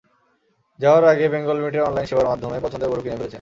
[0.79, 3.29] যাওয়ার আগে বেঙ্গল মিটের অনলাইন সেবার মাধ্যমে পছন্দের গরু কিনে ফেলেছেন।